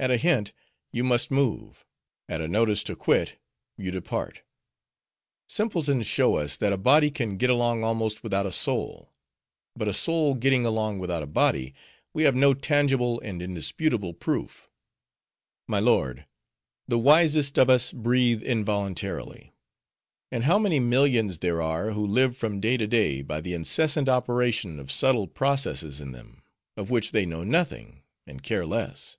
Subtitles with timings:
[0.00, 0.52] At a hint,
[0.92, 1.84] you must move;
[2.28, 3.36] at a notice to quit,
[3.76, 4.42] you depart.
[5.48, 9.12] Simpletons show us, that a body can get along almost without a soul;
[9.74, 11.74] but of a soul getting along without a body,
[12.14, 14.70] we have no tangible and indisputable proof.
[15.66, 16.26] My lord,
[16.86, 19.52] the wisest of us breathe involuntarily.
[20.30, 24.08] And how many millions there are who live from day to day by the incessant
[24.08, 26.44] operation of subtle processes in them,
[26.76, 29.16] of which they know nothing, and care less?